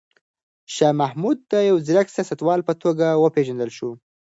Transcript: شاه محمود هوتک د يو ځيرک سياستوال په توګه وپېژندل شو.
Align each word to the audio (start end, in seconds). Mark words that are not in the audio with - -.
شاه 0.75 0.93
محمود 1.01 1.37
هوتک 1.39 1.49
د 1.51 1.53
يو 1.69 1.75
ځيرک 1.87 2.07
سياستوال 2.15 2.59
په 2.65 2.73
توګه 2.83 3.07
وپېژندل 3.23 3.69
شو. 3.77 3.89